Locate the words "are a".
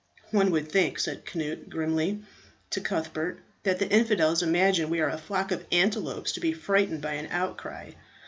4.99-5.17